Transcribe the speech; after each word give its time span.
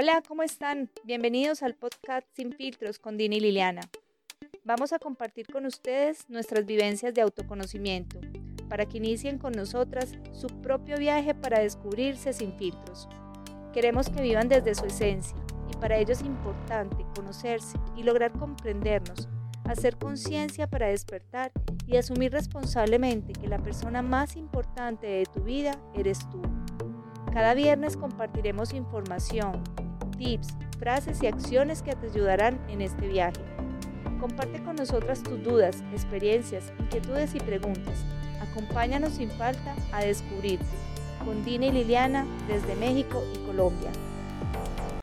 Hola, 0.00 0.22
¿cómo 0.28 0.44
están? 0.44 0.88
Bienvenidos 1.02 1.64
al 1.64 1.74
podcast 1.74 2.24
Sin 2.36 2.52
Filtros 2.52 3.00
con 3.00 3.16
Dini 3.16 3.38
y 3.38 3.40
Liliana. 3.40 3.80
Vamos 4.62 4.92
a 4.92 5.00
compartir 5.00 5.48
con 5.48 5.66
ustedes 5.66 6.30
nuestras 6.30 6.64
vivencias 6.64 7.12
de 7.12 7.20
autoconocimiento 7.20 8.20
para 8.68 8.86
que 8.86 8.98
inicien 8.98 9.38
con 9.38 9.54
nosotras 9.54 10.14
su 10.30 10.46
propio 10.62 10.98
viaje 10.98 11.34
para 11.34 11.58
descubrirse 11.58 12.32
sin 12.32 12.56
filtros. 12.56 13.08
Queremos 13.72 14.08
que 14.08 14.22
vivan 14.22 14.48
desde 14.48 14.76
su 14.76 14.84
esencia 14.84 15.36
y 15.68 15.76
para 15.78 15.96
ello 15.96 16.12
es 16.12 16.22
importante 16.22 17.04
conocerse 17.16 17.76
y 17.96 18.04
lograr 18.04 18.30
comprendernos, 18.30 19.28
hacer 19.64 19.96
conciencia 19.96 20.68
para 20.68 20.86
despertar 20.86 21.50
y 21.88 21.96
asumir 21.96 22.30
responsablemente 22.30 23.32
que 23.32 23.48
la 23.48 23.58
persona 23.58 24.00
más 24.02 24.36
importante 24.36 25.08
de 25.08 25.26
tu 25.26 25.42
vida 25.42 25.76
eres 25.96 26.20
tú. 26.30 26.40
Cada 27.32 27.54
viernes 27.54 27.96
compartiremos 27.96 28.72
información, 28.72 29.62
tips, 30.18 30.48
frases 30.78 31.22
y 31.22 31.26
acciones 31.26 31.82
que 31.82 31.94
te 31.94 32.08
ayudarán 32.08 32.60
en 32.68 32.82
este 32.82 33.06
viaje. 33.06 33.40
Comparte 34.20 34.62
con 34.62 34.76
nosotras 34.76 35.22
tus 35.22 35.42
dudas, 35.42 35.82
experiencias, 35.92 36.72
inquietudes 36.78 37.34
y 37.34 37.40
preguntas. 37.40 37.94
Acompáñanos 38.40 39.14
sin 39.14 39.30
falta 39.30 39.74
a 39.92 40.02
descubrir 40.02 40.58
con 41.24 41.44
Dina 41.44 41.66
y 41.66 41.72
Liliana 41.72 42.26
desde 42.46 42.74
México 42.76 43.22
y 43.34 43.38
Colombia. 43.46 43.90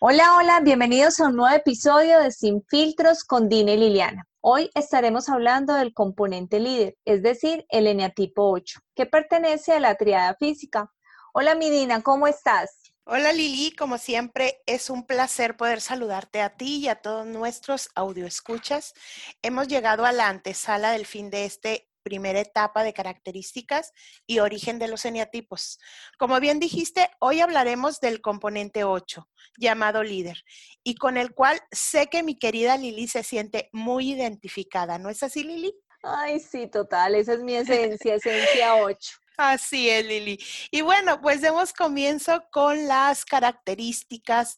Hola, 0.02 0.36
hola, 0.38 0.60
bienvenidos 0.60 1.20
a 1.20 1.30
un 1.30 1.38
nuevo 1.38 1.55
episodio 1.55 2.20
de 2.20 2.32
Sin 2.32 2.63
Filtros 2.68 3.24
con 3.24 3.50
Dina 3.50 3.72
y 3.72 3.77
Liliana. 3.77 4.27
Hoy 4.41 4.70
estaremos 4.76 5.30
hablando 5.30 5.74
del 5.74 5.94
componente 5.94 6.60
líder, 6.60 6.96
es 7.05 7.24
decir, 7.24 7.66
el 7.70 7.88
eneatipo 7.88 8.52
8, 8.52 8.80
que 8.94 9.08
pertenece 9.08 9.74
a 9.74 9.80
la 9.80 9.96
triada 9.96 10.36
física. 10.36 10.91
Hola, 11.34 11.55
Midina, 11.55 12.04
¿cómo 12.04 12.27
estás? 12.27 12.85
Hola 13.08 13.34
Lili, 13.34 13.72
como 13.76 14.00
siempre 14.00 14.64
es 14.66 14.90
un 14.90 15.05
placer 15.05 15.55
poder 15.55 15.80
saludarte 15.80 16.41
a 16.41 16.58
ti 16.58 16.77
y 16.77 16.88
a 16.88 16.96
todos 16.96 17.27
nuestros 17.27 17.90
audioescuchas. 17.94 18.96
Hemos 19.43 19.68
llegado 19.68 20.05
a 20.05 20.12
la 20.12 20.27
antesala 20.27 20.90
del 20.90 21.05
fin 21.05 21.30
de 21.30 21.46
este 21.46 21.88
primera 22.02 22.40
etapa 22.40 22.84
de 22.84 22.93
características 22.93 23.93
y 24.26 24.40
origen 24.40 24.80
de 24.80 24.88
los 24.88 25.05
eneatipos. 25.05 25.77
Como 26.18 26.40
bien 26.40 26.60
dijiste, 26.60 27.12
hoy 27.20 27.41
hablaremos 27.41 27.99
del 27.99 28.21
componente 28.21 28.84
8, 28.84 29.30
llamado 29.60 30.02
líder, 30.02 30.43
y 30.84 30.96
con 30.96 31.18
el 31.18 31.35
cual 31.35 31.62
sé 31.71 32.08
que 32.08 32.24
mi 32.24 32.40
querida 32.40 32.76
Lili 32.76 33.08
se 33.08 33.21
siente 33.21 33.70
muy 33.71 34.13
identificada. 34.13 34.98
¿No 34.98 35.12
es 35.12 35.21
así, 35.21 35.43
Lili? 35.43 35.76
Ay, 36.02 36.40
sí, 36.40 36.65
total, 36.65 37.13
esa 37.13 37.34
es 37.34 37.41
mi 37.41 37.54
esencia, 37.55 38.15
esencia 38.15 38.77
8. 38.77 39.24
Así 39.38 39.90
es, 39.90 40.05
Lili. 40.05 40.40
Y 40.72 40.82
bueno, 40.82 41.22
pues 41.22 41.41
demos 41.41 41.74
comienzo 41.74 42.44
con 42.52 42.88
las 42.88 43.26
características. 43.26 44.58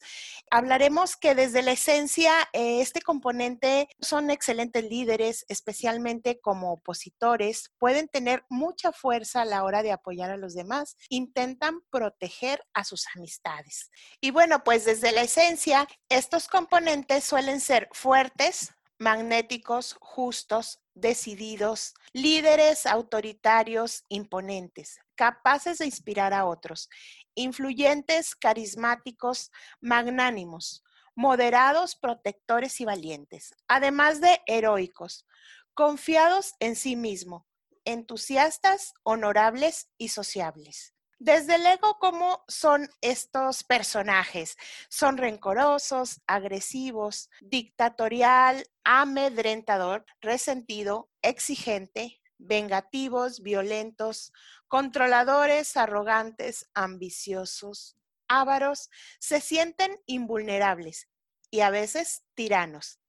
Hablaremos 0.52 1.16
que 1.16 1.34
desde 1.34 1.64
la 1.64 1.72
esencia, 1.72 2.32
eh, 2.54 2.82
este 2.82 3.02
componente 3.02 3.90
son 4.00 4.30
excelentes 4.30 4.84
líderes, 4.84 5.46
especialmente 5.48 6.40
como 6.40 6.74
opositores, 6.74 7.72
pueden 7.80 8.08
tener 8.08 8.46
mucha 8.50 8.92
fuerza 8.92 9.42
a 9.42 9.46
la 9.46 9.64
hora 9.64 9.82
de 9.82 9.92
apoyar 9.92 10.30
a 10.30 10.38
los 10.38 10.54
demás, 10.54 10.96
intentan 11.10 11.82
proteger 11.90 12.64
a 12.74 12.84
sus 12.84 13.06
amistades. 13.16 13.90
Y 14.22 14.32
bueno, 14.32 14.64
pues 14.64 14.86
desde 14.86 15.12
la 15.12 15.22
esencia, 15.22 15.88
estos 16.10 16.48
componentes 16.48 17.24
suelen 17.24 17.60
ser 17.62 17.90
fuertes, 17.94 18.74
magnéticos, 19.00 19.98
justos, 20.00 20.80
decididos, 21.00 21.94
líderes 22.14 22.86
autoritarios, 22.86 24.04
imponentes, 24.10 25.00
capaces 25.16 25.78
de 25.78 25.86
inspirar 25.86 26.34
a 26.34 26.46
otros, 26.46 26.90
influyentes, 27.36 28.36
carismáticos, 28.36 29.52
magnánimos, 29.80 30.84
moderados, 31.16 31.96
protectores 31.96 32.80
y 32.82 32.86
valientes, 32.86 33.54
además 33.68 34.22
de 34.22 34.42
heroicos, 34.46 35.26
confiados 35.74 36.54
en 36.60 36.76
sí 36.76 36.96
mismo, 36.96 37.48
entusiastas, 37.86 38.94
honorables 39.04 39.90
y 39.98 40.10
sociables. 40.10 40.97
Desde 41.20 41.56
el 41.56 41.66
ego, 41.66 41.98
¿cómo 42.00 42.44
son 42.48 42.90
estos 43.02 43.64
personajes? 43.64 44.56
Son 44.88 45.18
rencorosos, 45.18 46.22
agresivos, 46.28 47.32
dictatorial, 47.42 48.64
amedrentador, 48.84 50.06
resentido, 50.22 51.10
exigente, 51.24 52.22
vengativos, 52.38 53.42
violentos, 53.42 54.32
controladores, 54.68 55.76
arrogantes, 55.76 56.70
ambiciosos, 56.76 57.98
ávaros, 58.28 58.92
se 59.20 59.42
sienten 59.42 60.00
invulnerables 60.06 61.08
y 61.50 61.62
a 61.62 61.72
veces 61.72 62.26
tiranos. 62.36 63.00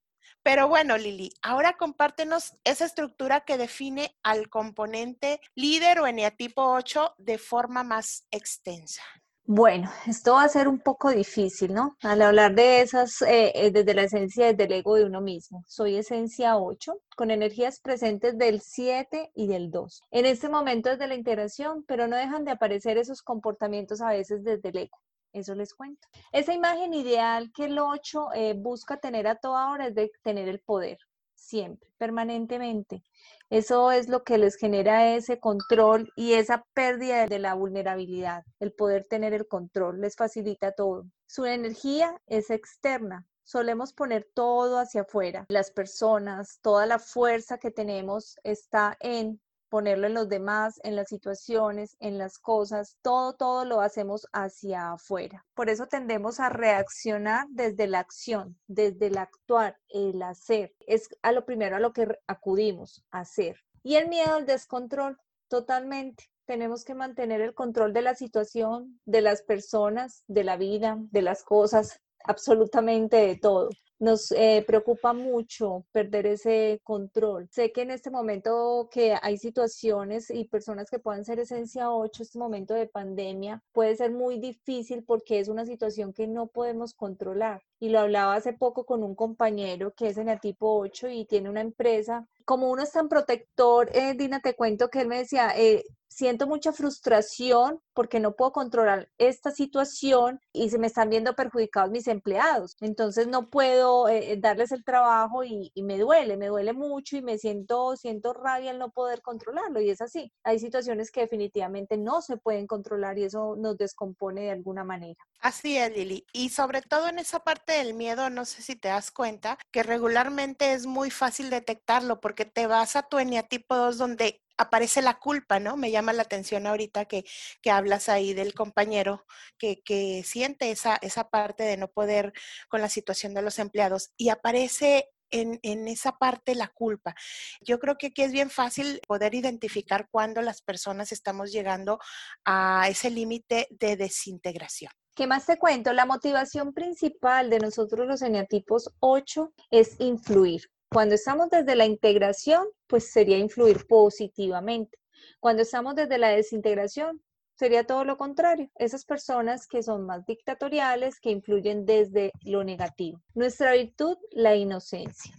Pero 0.43 0.69
bueno, 0.69 0.97
Lili, 0.97 1.31
ahora 1.43 1.77
compártenos 1.77 2.55
esa 2.65 2.85
estructura 2.85 3.41
que 3.41 3.59
define 3.59 4.17
al 4.23 4.49
componente 4.49 5.41
líder 5.55 6.01
o 6.01 6.07
eneatipo 6.07 6.63
8 6.63 7.15
de 7.19 7.39
forma 7.39 7.83
más 7.83 8.27
extensa. 8.31 9.03
Bueno, 9.51 9.91
esto 10.07 10.35
va 10.35 10.43
a 10.43 10.49
ser 10.51 10.69
un 10.69 10.79
poco 10.79 11.11
difícil, 11.11 11.73
¿no? 11.73 11.97
Al 12.03 12.21
hablar 12.21 12.55
de 12.55 12.83
esas, 12.83 13.23
eh, 13.23 13.51
eh, 13.55 13.71
desde 13.71 13.95
la 13.95 14.03
esencia, 14.03 14.49
desde 14.49 14.65
el 14.65 14.73
ego 14.73 14.97
de 14.97 15.07
uno 15.07 15.23
mismo. 15.23 15.65
Soy 15.67 15.97
esencia 15.97 16.59
8, 16.59 17.01
con 17.17 17.31
energías 17.31 17.81
presentes 17.81 18.37
del 18.37 18.61
7 18.61 19.33
y 19.35 19.47
del 19.47 19.71
2. 19.71 20.03
En 20.11 20.27
este 20.27 20.51
momento 20.51 20.91
desde 20.91 21.07
la 21.07 21.15
integración, 21.15 21.83
pero 21.89 22.07
no 22.09 22.17
dejan 22.19 22.45
de 22.45 22.51
aparecer 22.51 22.99
esos 22.99 23.23
comportamientos 23.23 24.03
a 24.03 24.11
veces 24.11 24.45
desde 24.45 24.69
el 24.69 24.77
ego. 24.77 24.99
Eso 25.33 25.55
les 25.55 25.75
cuento. 25.75 26.09
Esa 26.33 26.55
imagen 26.55 26.95
ideal 26.95 27.53
que 27.55 27.67
el 27.67 27.79
8 27.79 28.33
eh, 28.35 28.55
busca 28.57 28.99
tener 28.99 29.27
a 29.27 29.37
toda 29.37 29.71
hora 29.71 29.89
es 29.89 29.95
de 29.95 30.11
tener 30.23 30.49
el 30.49 30.61
poder, 30.61 30.99
siempre, 31.35 31.91
permanentemente. 31.99 33.03
Eso 33.51 33.91
es 33.93 34.09
lo 34.09 34.25
que 34.25 34.37
les 34.37 34.57
genera 34.57 35.15
ese 35.15 35.39
control 35.41 36.13
y 36.17 36.35
esa 36.35 36.67
pérdida 36.75 37.27
de 37.27 37.39
la 37.39 37.55
vulnerabilidad. 37.55 38.45
El 38.61 38.73
poder 38.73 39.07
tener 39.07 39.33
el 39.33 39.47
control 39.47 40.01
les 40.01 40.17
facilita 40.17 40.73
todo. 40.73 41.07
Su 41.27 41.47
energía 41.47 42.21
es 42.27 42.51
externa. 42.51 43.27
Solemos 43.45 43.95
poner 43.95 44.29
todo 44.35 44.79
hacia 44.79 45.03
afuera. 45.03 45.47
Las 45.49 45.71
personas, 45.71 46.59
toda 46.61 46.85
la 46.85 46.99
fuerza 46.99 47.57
que 47.57 47.71
tenemos 47.71 48.37
está 48.43 48.99
en 49.01 49.41
ponerlo 49.69 50.07
en 50.07 50.15
los 50.15 50.29
demás, 50.29 50.81
en 50.83 50.97
las 50.97 51.09
situaciones, 51.09 51.97
en 52.01 52.19
las 52.19 52.39
cosas, 52.39 52.97
todo, 53.03 53.35
todo 53.35 53.65
lo 53.65 53.81
hacemos 53.81 54.27
hacia 54.33 54.93
afuera. 54.93 55.45
Por 55.55 55.69
eso 55.69 55.87
tendemos 55.87 56.41
a 56.41 56.49
reaccionar 56.49 57.47
desde 57.51 57.87
la 57.87 58.01
acción, 58.01 58.59
desde 58.67 59.07
el 59.07 59.19
actuar, 59.19 59.77
el 59.89 60.23
hacer. 60.23 60.75
Es 60.87 61.09
a 61.23 61.33
lo 61.33 61.45
primero 61.45 61.77
a 61.77 61.81
lo 61.81 61.93
que 61.93 62.09
acudimos, 62.27 63.05
hacer. 63.11 63.57
Y 63.83 63.97
el 63.97 64.09
miedo 64.09 64.35
al 64.35 64.47
descontrol, 64.47 65.19
totalmente. 65.49 66.25
Tenemos 66.47 66.85
que 66.85 66.95
mantener 66.95 67.41
el 67.41 67.55
control 67.55 67.93
de 67.93 68.03
la 68.03 68.15
situación, 68.15 69.01
de 69.05 69.21
las 69.21 69.43
personas, 69.43 70.25
de 70.27 70.45
la 70.45 70.57
vida, 70.57 70.97
de 71.11 71.23
las 71.23 71.43
cosas, 71.43 72.01
absolutamente 72.25 73.17
de 73.17 73.37
todo 73.37 73.69
nos 73.99 74.31
eh, 74.33 74.65
preocupa 74.67 75.13
mucho 75.13 75.85
perder 75.93 76.27
ese 76.27 76.81
control. 76.85 77.49
Sé 77.51 77.73
que 77.73 77.83
en 77.83 77.91
este 77.91 78.11
momento 78.11 78.89
que 78.93 79.17
hay 79.21 79.39
situaciones 79.39 80.31
y 80.31 80.45
personas 80.45 80.91
que 80.91 80.99
puedan 80.99 81.25
ser 81.25 81.41
esencia 81.41 81.91
8, 81.91 82.23
este 82.23 82.39
momento 82.39 82.75
de 82.75 82.87
pandemia 82.87 83.63
puede 83.73 83.97
ser 83.97 84.13
muy 84.13 84.39
difícil 84.39 85.05
porque 85.05 85.41
es 85.41 85.49
una 85.49 85.67
situación 85.67 86.13
que 86.13 86.27
no 86.27 86.47
podemos 86.47 86.95
controlar. 86.95 87.63
Y 87.81 87.91
lo 87.91 88.01
hablaba 88.01 88.35
hace 88.35 88.53
poco 88.53 88.85
con 88.85 89.03
un 89.03 89.15
compañero 89.15 89.93
que 89.95 90.09
es 90.09 90.19
en 90.19 90.29
el 90.29 90.41
tipo 90.41 90.79
8 90.79 91.09
y 91.09 91.25
tiene 91.25 91.51
una 91.51 91.61
empresa. 91.61 92.27
Como 92.49 92.71
uno 92.71 92.83
es 92.83 92.93
tan 92.93 93.11
protector, 93.11 93.91
eh, 93.93 94.15
Dina, 94.15 94.41
te 94.41 94.55
cuento 94.55 94.89
que 94.89 95.03
él 95.03 95.07
me 95.07 95.19
decía, 95.19 95.53
eh, 95.55 95.85
siento 96.19 96.47
mucha 96.47 96.73
frustración 96.73 97.81
porque 97.93 98.21
no 98.21 98.35
puedo 98.35 98.53
controlar 98.53 99.09
esta 99.19 99.51
situación 99.51 100.41
y 100.53 100.71
se 100.71 100.79
me 100.79 100.87
están 100.87 101.11
viendo 101.11 101.35
perjudicados 101.35 101.91
mis 101.91 102.09
empleados. 102.09 102.77
Entonces 102.81 103.29
no 103.29 103.51
puedo 103.51 104.09
eh, 104.09 104.33
eh, 104.33 104.37
darles 104.37 104.73
el 104.73 104.85
trabajo 104.85 105.45
y, 105.45 105.73
me 105.77 105.99
duele, 105.99 106.37
me 106.37 106.49
duele 106.49 106.73
mucho 106.73 107.17
y 107.17 107.23
me 107.23 107.39
siento, 107.39 107.97
siento 107.97 108.33
rabia 108.33 108.71
al 108.71 108.79
no 108.79 108.91
poder 108.91 109.23
controlarlo. 109.23 109.81
Y 109.81 109.91
es 109.91 110.01
así. 110.01 110.33
Hay 110.45 110.59
situaciones 110.59 111.11
que 111.11 111.21
definitivamente 111.23 111.97
no 111.97 112.21
se 112.21 112.37
pueden 112.37 112.67
controlar 112.67 113.19
y 113.19 113.25
eso 113.25 113.57
nos 113.57 113.77
descompone 113.77 114.43
de 114.43 114.51
alguna 114.51 114.85
manera. 114.85 115.21
Así 115.41 115.77
es, 115.77 115.97
Lili. 115.97 116.27
Y 116.33 116.51
sobre 116.51 116.83
todo 116.83 117.09
en 117.09 117.19
esa 117.19 117.41
parte 117.41 117.75
del 117.75 117.95
miedo, 117.95 118.29
no 118.29 118.45
sé 118.45 118.63
si 118.63 118.77
te 118.77 118.89
das 118.89 119.11
cuenta 119.11 119.57
que 119.71 119.83
regularmente 119.83 120.73
es 120.73 120.87
muy 120.87 121.11
fácil 121.11 121.49
detectarlo 121.51 122.21
porque 122.21 122.38
te 122.45 122.67
vas 122.67 122.97
a 122.97 123.03
tu 123.03 123.19
eneatipo 123.19 123.77
2 123.77 123.99
donde 123.99 124.43
aparece 124.59 125.01
la 125.03 125.19
culpa, 125.19 125.61
¿no? 125.61 125.77
Me 125.77 125.91
llama 125.91 126.13
la 126.13 126.23
atención 126.23 126.67
ahorita 126.67 127.07
que, 127.07 127.25
que 127.63 127.71
hablas 127.71 128.09
ahí 128.09 128.35
del 128.35 128.55
compañero 128.55 129.25
que, 129.57 129.83
que 129.83 130.23
siente 130.25 130.71
esa, 130.71 130.97
esa 130.97 131.31
parte 131.31 131.63
de 131.63 131.77
no 131.77 131.89
poder 131.89 132.33
con 132.69 132.81
la 132.81 132.89
situación 132.89 133.35
de 133.35 133.43
los 133.43 133.59
empleados 133.59 134.11
y 134.17 134.29
aparece 134.31 135.09
en, 135.31 135.61
en, 135.63 135.89
esa 135.89 136.13
parte 136.13 136.55
la 136.55 136.69
culpa. 136.69 137.15
Yo 137.61 137.79
creo 137.79 137.97
que 137.99 138.09
aquí 138.09 138.23
es 138.23 138.33
bien 138.33 138.51
fácil 138.51 139.01
poder 139.07 139.35
identificar 139.35 140.09
cuando 140.11 140.43
las 140.43 140.63
personas 140.63 141.13
estamos 141.13 141.53
llegando 141.53 141.99
a 142.45 142.89
ese 142.89 143.11
límite 143.11 143.69
de 143.71 143.97
desintegración. 143.97 144.91
¿Qué 145.15 145.27
más 145.27 145.47
te 145.47 145.59
cuento? 145.59 145.93
La 145.93 146.07
motivación 146.07 146.73
principal 146.73 147.51
de 147.51 147.59
nosotros 147.59 148.07
los 148.07 148.23
eneatipos 148.23 148.91
8 149.01 149.53
es 149.71 149.97
influir. 149.99 150.71
Cuando 150.91 151.17
estamos 151.17 151.51
desde 151.51 151.77
la 151.77 151.85
integración, 151.85 152.67
pues 152.87 153.11
sería 153.11 153.37
influir 153.37 153.87
positivamente. 153.87 154.99
Cuando 155.39 155.63
estamos 155.63 155.95
desde 155.95 156.17
la 156.17 156.31
desintegración, 156.31 157.23
sería 157.57 157.85
todo 157.85 158.05
lo 158.05 158.17
contrario. 158.17 158.71
Esas 158.77 159.05
personas 159.05 159.67
que 159.67 159.83
son 159.83 160.07
más 160.07 160.25
dictatoriales, 160.25 161.21
que 161.21 161.31
influyen 161.31 161.85
desde 161.85 162.33
lo 162.43 162.65
negativo. 162.65 163.21
Nuestra 163.35 163.73
virtud, 163.73 164.17
la 164.31 164.57
inocencia. 164.57 165.35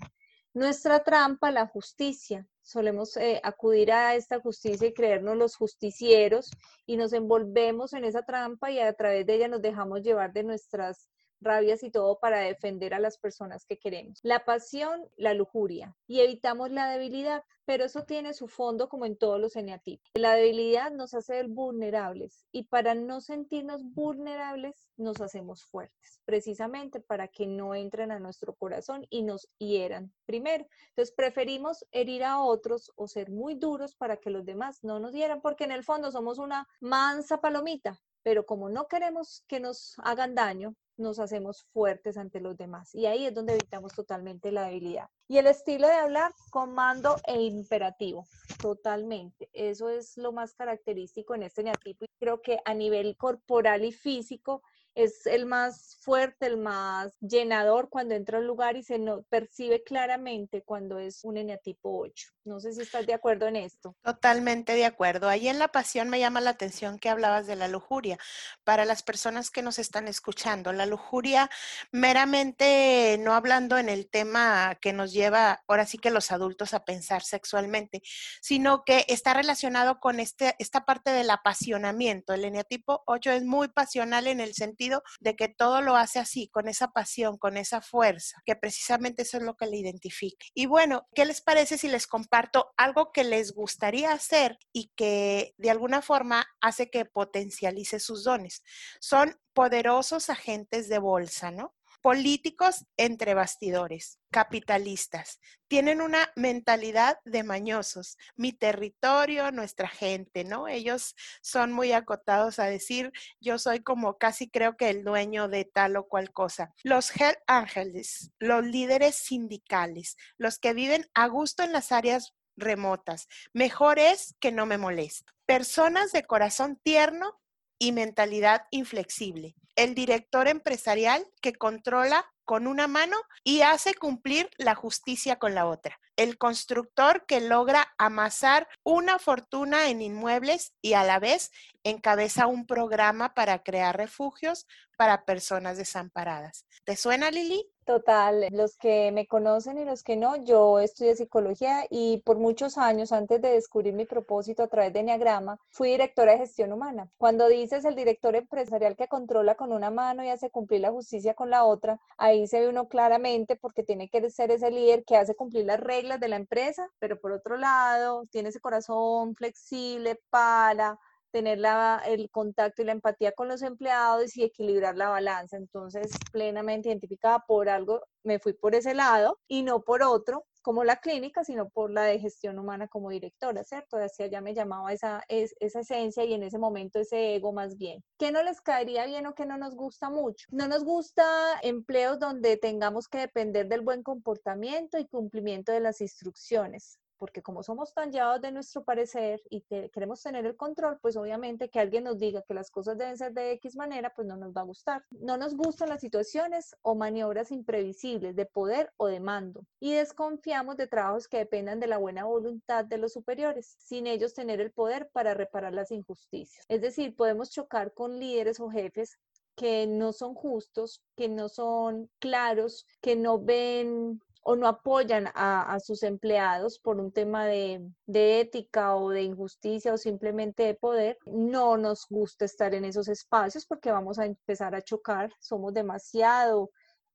Nuestra 0.53 1.03
trampa, 1.03 1.49
la 1.49 1.65
justicia. 1.65 2.45
Solemos 2.61 3.17
eh, 3.17 3.41
acudir 3.43 3.91
a 3.91 4.13
esta 4.13 4.39
justicia 4.39 4.87
y 4.87 4.93
creernos 4.93 5.35
los 5.35 5.55
justicieros 5.55 6.51
y 6.85 6.97
nos 6.97 7.13
envolvemos 7.13 7.93
en 7.93 8.03
esa 8.03 8.21
trampa 8.21 8.69
y 8.69 8.79
a 8.79 8.93
través 8.93 9.25
de 9.25 9.33
ella 9.33 9.47
nos 9.47 9.63
dejamos 9.63 10.03
llevar 10.03 10.31
de 10.31 10.43
nuestras 10.43 11.09
rabias 11.41 11.83
y 11.83 11.91
todo 11.91 12.19
para 12.19 12.39
defender 12.39 12.93
a 12.93 12.99
las 12.99 13.17
personas 13.17 13.65
que 13.65 13.77
queremos. 13.77 14.19
La 14.23 14.45
pasión, 14.45 15.07
la 15.17 15.33
lujuria 15.33 15.95
y 16.07 16.21
evitamos 16.21 16.71
la 16.71 16.89
debilidad, 16.89 17.43
pero 17.65 17.85
eso 17.85 18.03
tiene 18.03 18.33
su 18.33 18.47
fondo 18.47 18.89
como 18.89 19.05
en 19.05 19.17
todos 19.17 19.39
los 19.39 19.55
eneatipos. 19.55 20.09
La 20.15 20.33
debilidad 20.33 20.91
nos 20.91 21.13
hace 21.13 21.43
vulnerables 21.43 22.45
y 22.51 22.63
para 22.63 22.95
no 22.95 23.21
sentirnos 23.21 23.83
vulnerables 23.83 24.89
nos 24.97 25.21
hacemos 25.21 25.63
fuertes, 25.63 26.21
precisamente 26.25 26.99
para 26.99 27.27
que 27.27 27.47
no 27.47 27.75
entren 27.75 28.11
a 28.11 28.19
nuestro 28.19 28.55
corazón 28.55 29.05
y 29.09 29.23
nos 29.23 29.49
hieran 29.59 30.13
primero. 30.25 30.65
Entonces 30.89 31.13
preferimos 31.15 31.85
herir 31.91 32.23
a 32.23 32.41
otros 32.41 32.91
o 32.95 33.07
ser 33.07 33.29
muy 33.29 33.55
duros 33.55 33.95
para 33.95 34.17
que 34.17 34.29
los 34.29 34.45
demás 34.45 34.79
no 34.83 34.99
nos 34.99 35.13
hieran, 35.13 35.41
porque 35.41 35.63
en 35.63 35.71
el 35.71 35.83
fondo 35.83 36.11
somos 36.11 36.39
una 36.39 36.67
mansa 36.81 37.39
palomita, 37.41 38.01
pero 38.23 38.45
como 38.45 38.69
no 38.69 38.87
queremos 38.87 39.43
que 39.47 39.59
nos 39.59 39.95
hagan 40.03 40.35
daño, 40.35 40.75
nos 40.99 41.19
hacemos 41.19 41.63
fuertes 41.71 42.17
ante 42.17 42.41
los 42.41 42.57
demás. 42.57 42.93
Y 42.93 43.05
ahí 43.05 43.25
es 43.25 43.33
donde 43.33 43.53
evitamos 43.53 43.93
totalmente 43.93 44.51
la 44.51 44.63
debilidad. 44.63 45.07
Y 45.27 45.37
el 45.37 45.47
estilo 45.47 45.87
de 45.87 45.93
hablar, 45.93 46.33
comando 46.51 47.15
e 47.25 47.41
imperativo, 47.41 48.27
totalmente. 48.61 49.49
Eso 49.53 49.89
es 49.89 50.17
lo 50.17 50.31
más 50.31 50.53
característico 50.53 51.35
en 51.35 51.43
este 51.43 51.63
neatipo 51.63 52.05
y 52.05 52.09
creo 52.19 52.41
que 52.41 52.59
a 52.65 52.73
nivel 52.73 53.15
corporal 53.15 53.85
y 53.85 53.91
físico 53.91 54.61
es 54.95 55.25
el 55.25 55.45
más 55.45 55.97
fuerte, 56.01 56.45
el 56.47 56.57
más 56.57 57.13
llenador 57.19 57.89
cuando 57.89 58.15
entra 58.15 58.39
a 58.39 58.41
lugar 58.41 58.75
y 58.75 58.83
se 58.83 58.99
percibe 59.29 59.83
claramente 59.83 60.63
cuando 60.63 60.99
es 60.99 61.23
un 61.23 61.37
eneatipo 61.37 61.99
8. 61.99 62.27
No 62.45 62.59
sé 62.59 62.73
si 62.73 62.81
estás 62.81 63.05
de 63.05 63.13
acuerdo 63.13 63.47
en 63.47 63.55
esto. 63.55 63.95
Totalmente 64.01 64.73
de 64.73 64.85
acuerdo. 64.85 65.29
Ahí 65.29 65.47
en 65.47 65.59
la 65.59 65.67
pasión 65.67 66.09
me 66.09 66.19
llama 66.19 66.41
la 66.41 66.49
atención 66.49 66.97
que 66.97 67.09
hablabas 67.09 67.45
de 67.45 67.55
la 67.55 67.67
lujuria. 67.67 68.17
Para 68.63 68.85
las 68.85 69.03
personas 69.03 69.51
que 69.51 69.61
nos 69.61 69.77
están 69.77 70.07
escuchando, 70.07 70.73
la 70.73 70.85
lujuria 70.85 71.49
meramente 71.91 73.17
no 73.19 73.33
hablando 73.33 73.77
en 73.77 73.87
el 73.87 74.09
tema 74.09 74.77
que 74.81 74.93
nos 74.93 75.13
lleva 75.13 75.63
ahora 75.67 75.85
sí 75.85 75.97
que 75.97 76.09
los 76.09 76.31
adultos 76.31 76.73
a 76.73 76.85
pensar 76.85 77.21
sexualmente, 77.21 78.01
sino 78.41 78.83
que 78.83 79.05
está 79.07 79.33
relacionado 79.33 79.99
con 79.99 80.19
este, 80.19 80.55
esta 80.57 80.85
parte 80.85 81.11
del 81.11 81.29
apasionamiento. 81.29 82.33
El 82.33 82.45
eneatipo 82.45 83.03
8 83.05 83.31
es 83.31 83.43
muy 83.43 83.67
pasional 83.67 84.27
en 84.27 84.39
el 84.39 84.53
sentido 84.55 84.78
de 85.19 85.35
que 85.35 85.49
todo 85.49 85.81
lo 85.81 85.95
hace 85.95 86.19
así, 86.19 86.47
con 86.49 86.67
esa 86.67 86.91
pasión, 86.91 87.37
con 87.37 87.57
esa 87.57 87.81
fuerza, 87.81 88.41
que 88.45 88.55
precisamente 88.55 89.23
eso 89.23 89.37
es 89.37 89.43
lo 89.43 89.55
que 89.55 89.67
le 89.67 89.77
identifica. 89.77 90.45
Y 90.53 90.65
bueno, 90.65 91.07
¿qué 91.13 91.25
les 91.25 91.41
parece 91.41 91.77
si 91.77 91.87
les 91.89 92.07
comparto 92.07 92.71
algo 92.77 93.11
que 93.11 93.23
les 93.23 93.53
gustaría 93.53 94.11
hacer 94.11 94.57
y 94.71 94.91
que 94.95 95.53
de 95.57 95.69
alguna 95.69 96.01
forma 96.01 96.45
hace 96.61 96.89
que 96.89 97.05
potencialice 97.05 97.99
sus 97.99 98.23
dones? 98.23 98.63
Son 98.99 99.35
poderosos 99.53 100.29
agentes 100.29 100.87
de 100.89 100.99
bolsa, 100.99 101.51
¿no? 101.51 101.75
Políticos 102.01 102.85
entre 102.95 103.33
bastidores, 103.33 104.19
capitalistas, 104.31 105.41
tienen 105.67 106.01
una 106.01 106.31
mentalidad 106.37 107.17
de 107.25 107.43
mañosos. 107.43 108.17
Mi 108.37 108.53
territorio, 108.53 109.51
nuestra 109.51 109.89
gente, 109.89 110.45
¿no? 110.45 110.69
Ellos 110.69 111.15
son 111.41 111.73
muy 111.73 111.91
acotados 111.91 112.57
a 112.59 112.65
decir, 112.65 113.11
yo 113.41 113.59
soy 113.59 113.81
como 113.81 114.17
casi 114.17 114.49
creo 114.49 114.77
que 114.77 114.89
el 114.89 115.03
dueño 115.03 115.49
de 115.49 115.65
tal 115.65 115.97
o 115.97 116.07
cual 116.07 116.31
cosa. 116.31 116.73
Los 116.83 117.13
Hell 117.13 117.37
Angels, 117.47 118.31
los 118.39 118.63
líderes 118.63 119.15
sindicales, 119.15 120.15
los 120.37 120.57
que 120.57 120.73
viven 120.73 121.05
a 121.13 121.27
gusto 121.27 121.63
en 121.63 121.73
las 121.73 121.91
áreas 121.91 122.33
remotas. 122.55 123.27
Mejor 123.53 123.99
es 123.99 124.35
que 124.39 124.51
no 124.51 124.65
me 124.65 124.77
molesto. 124.77 125.33
Personas 125.45 126.11
de 126.11 126.23
corazón 126.23 126.79
tierno 126.81 127.39
y 127.79 127.93
mentalidad 127.93 128.63
inflexible. 128.69 129.55
El 129.75 129.95
director 129.95 130.47
empresarial 130.47 131.25
que 131.41 131.53
controla 131.53 132.25
con 132.43 132.67
una 132.67 132.87
mano 132.87 133.15
y 133.43 133.61
hace 133.61 133.93
cumplir 133.93 134.49
la 134.57 134.75
justicia 134.75 135.37
con 135.37 135.55
la 135.55 135.67
otra. 135.67 135.99
El 136.15 136.37
constructor 136.37 137.25
que 137.27 137.41
logra 137.41 137.93
amasar 137.97 138.67
una 138.83 139.19
fortuna 139.19 139.89
en 139.89 140.01
inmuebles 140.01 140.73
y 140.81 140.93
a 140.93 141.03
la 141.03 141.19
vez 141.19 141.51
encabeza 141.83 142.47
un 142.47 142.65
programa 142.65 143.33
para 143.33 143.63
crear 143.63 143.95
refugios 143.95 144.65
para 144.97 145.25
personas 145.25 145.77
desamparadas. 145.77 146.65
¿Te 146.83 146.97
suena, 146.97 147.31
Lili? 147.31 147.65
Total, 147.89 148.45
los 148.51 148.77
que 148.77 149.11
me 149.11 149.25
conocen 149.25 149.79
y 149.79 149.83
los 149.83 150.03
que 150.03 150.15
no, 150.15 150.35
yo 150.35 150.79
estudié 150.79 151.15
psicología 151.15 151.87
y 151.89 152.21
por 152.23 152.37
muchos 152.37 152.77
años 152.77 153.11
antes 153.11 153.41
de 153.41 153.49
descubrir 153.49 153.95
mi 153.95 154.05
propósito 154.05 154.61
a 154.61 154.67
través 154.67 154.93
de 154.93 154.99
Enneagrama, 154.99 155.57
fui 155.71 155.89
directora 155.89 156.33
de 156.33 156.37
gestión 156.37 156.71
humana. 156.71 157.09
Cuando 157.17 157.47
dices 157.47 157.85
el 157.85 157.95
director 157.95 158.35
empresarial 158.35 158.95
que 158.95 159.07
controla 159.07 159.55
con 159.55 159.71
una 159.71 159.89
mano 159.89 160.23
y 160.23 160.29
hace 160.29 160.51
cumplir 160.51 160.81
la 160.81 160.91
justicia 160.91 161.33
con 161.33 161.49
la 161.49 161.65
otra, 161.65 161.99
ahí 162.19 162.45
se 162.45 162.59
ve 162.59 162.69
uno 162.69 162.87
claramente 162.87 163.55
porque 163.55 163.81
tiene 163.81 164.07
que 164.07 164.29
ser 164.29 164.51
ese 164.51 164.69
líder 164.69 165.03
que 165.03 165.17
hace 165.17 165.33
cumplir 165.33 165.65
las 165.65 165.79
reglas 165.79 166.19
de 166.19 166.27
la 166.27 166.35
empresa, 166.35 166.87
pero 166.99 167.19
por 167.19 167.31
otro 167.31 167.57
lado, 167.57 168.27
tiene 168.29 168.49
ese 168.49 168.59
corazón 168.59 169.33
flexible 169.33 170.21
para 170.29 170.99
tener 171.31 171.59
el 172.05 172.29
contacto 172.29 172.81
y 172.81 172.85
la 172.85 172.91
empatía 172.91 173.31
con 173.31 173.47
los 173.47 173.61
empleados 173.61 174.35
y 174.37 174.43
equilibrar 174.43 174.95
la 174.95 175.09
balanza. 175.09 175.57
Entonces, 175.57 176.11
plenamente 176.31 176.89
identificada 176.89 177.39
por 177.47 177.69
algo, 177.69 178.01
me 178.23 178.39
fui 178.39 178.53
por 178.53 178.75
ese 178.75 178.93
lado 178.93 179.39
y 179.47 179.63
no 179.63 179.81
por 179.81 180.03
otro, 180.03 180.45
como 180.61 180.83
la 180.83 180.97
clínica, 180.97 181.43
sino 181.43 181.69
por 181.69 181.91
la 181.91 182.03
de 182.03 182.19
gestión 182.19 182.59
humana 182.59 182.87
como 182.87 183.09
directora, 183.09 183.63
¿cierto? 183.63 183.97
Así 183.97 184.23
allá 184.23 184.41
me 184.41 184.53
llamaba 184.53 184.91
esa, 184.91 185.23
esa 185.27 185.79
esencia 185.79 186.23
y 186.25 186.33
en 186.33 186.43
ese 186.43 186.57
momento 186.57 186.99
ese 186.99 187.35
ego 187.35 187.53
más 187.53 187.77
bien. 187.77 188.03
¿Qué 188.17 188.31
no 188.31 188.43
les 188.43 188.61
caería 188.61 189.05
bien 189.05 189.25
o 189.25 189.33
qué 189.33 189.45
no 189.45 189.57
nos 189.57 189.75
gusta 189.75 190.09
mucho? 190.09 190.45
No 190.51 190.67
nos 190.67 190.83
gusta 190.83 191.23
empleos 191.61 192.19
donde 192.19 192.57
tengamos 192.57 193.07
que 193.07 193.19
depender 193.19 193.67
del 193.67 193.81
buen 193.81 194.03
comportamiento 194.03 194.97
y 194.97 195.07
cumplimiento 195.07 195.71
de 195.71 195.79
las 195.79 196.01
instrucciones 196.01 196.99
porque 197.19 197.43
como 197.43 197.61
somos 197.61 197.93
tan 197.93 198.11
llevados 198.11 198.41
de 198.41 198.51
nuestro 198.51 198.83
parecer 198.83 199.41
y 199.49 199.61
queremos 199.91 200.23
tener 200.23 200.45
el 200.45 200.55
control, 200.55 200.97
pues 201.01 201.15
obviamente 201.17 201.69
que 201.69 201.79
alguien 201.79 202.05
nos 202.05 202.17
diga 202.17 202.41
que 202.41 202.53
las 202.53 202.71
cosas 202.71 202.97
deben 202.97 203.17
ser 203.17 203.33
de 203.33 203.51
X 203.51 203.75
manera, 203.75 204.13
pues 204.15 204.27
no 204.27 204.37
nos 204.37 204.53
va 204.53 204.61
a 204.61 204.65
gustar. 204.65 205.03
No 205.11 205.37
nos 205.37 205.55
gustan 205.55 205.89
las 205.89 206.01
situaciones 206.01 206.75
o 206.81 206.95
maniobras 206.95 207.51
imprevisibles 207.51 208.35
de 208.35 208.45
poder 208.45 208.91
o 208.97 209.07
de 209.07 209.19
mando 209.19 209.65
y 209.79 209.93
desconfiamos 209.93 210.77
de 210.77 210.87
trabajos 210.87 211.27
que 211.27 211.37
dependan 211.37 211.79
de 211.79 211.87
la 211.87 211.97
buena 211.97 212.23
voluntad 212.23 212.85
de 212.85 212.97
los 212.97 213.13
superiores, 213.13 213.75
sin 213.77 214.07
ellos 214.07 214.33
tener 214.33 214.61
el 214.61 214.71
poder 214.71 215.09
para 215.11 215.33
reparar 215.33 215.73
las 215.73 215.91
injusticias. 215.91 216.65
Es 216.69 216.81
decir, 216.81 217.15
podemos 217.15 217.51
chocar 217.51 217.93
con 217.93 218.19
líderes 218.19 218.59
o 218.59 218.69
jefes 218.69 219.19
que 219.59 219.87
no 219.87 220.13
son 220.13 220.35
justos, 220.35 221.01
que 221.17 221.27
no 221.27 221.49
son 221.49 222.09
claros, 222.19 222.85
que 223.01 223.17
no 223.17 223.39
ven 223.39 224.21
o 224.49 224.55
no 224.55 224.67
apoyan 224.67 225.27
a, 225.35 225.77
sus 225.79 226.01
empleados 226.01 226.79
por 226.79 226.99
un 226.99 227.11
tema 227.11 227.45
de, 227.45 227.91
ética 228.07 228.95
o 228.95 229.11
de 229.11 229.21
injusticia 229.21 229.93
o 229.93 229.97
simplemente 229.97 230.63
de 230.63 230.73
poder, 230.73 231.19
no 231.27 231.77
nos 231.77 232.07
gusta 232.09 232.45
estar 232.45 232.73
en 232.73 232.83
esos 232.83 233.07
espacios 233.09 233.67
porque 233.67 233.91
vamos 233.91 234.17
a 234.17 234.25
empezar 234.25 234.73
a 234.73 234.81
chocar, 234.81 235.31
somos 235.39 235.71
demasiado 235.75 236.71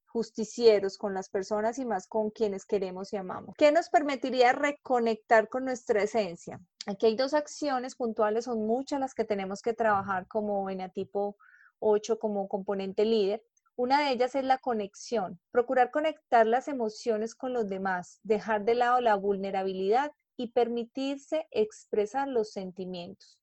justicieros 0.07 0.97
con 0.97 1.13
las 1.13 1.29
personas 1.29 1.81
y 1.81 1.85
más 1.85 2.07
con 2.07 2.31
quienes 2.31 2.65
queremos 2.65 3.13
y 3.13 3.17
amamos. 3.17 3.57
¿Qué 3.59 3.73
nos 3.73 3.89
permitiría 3.89 4.53
reconectar 4.53 5.49
con 5.49 5.65
nuestra 5.65 6.05
esencia? 6.05 6.61
Aquí 6.87 7.07
hay 7.07 7.17
dos 7.17 7.35
acciones 7.35 7.97
puntuales, 7.97 8.45
son 8.45 8.65
muchas 8.65 9.01
las 9.01 9.13
que 9.13 9.25
tenemos 9.25 9.61
que 9.61 9.73
trabajar 9.73 10.29
como 10.29 10.69
tipo 10.95 11.37
8 11.81 12.21
como 12.21 12.47
componente 12.47 13.05
líder. 13.05 13.43
Una 13.77 14.01
de 14.01 14.13
ellas 14.13 14.37
es 14.37 14.45
la 14.45 14.59
conexión, 14.59 15.41
procurar 15.51 15.91
conectar 15.91 16.47
las 16.47 16.69
emociones 16.69 17.35
con 17.35 17.53
los 17.53 17.69
demás, 17.69 18.21
dejar 18.23 18.65
de 18.65 18.77
lado 18.77 19.01
la 19.01 19.17
vulnerabilidad 19.17 20.13
y 20.37 20.53
permitirse 20.53 21.49
expresar 21.51 22.29
los 22.29 22.53
sentimientos. 22.53 23.41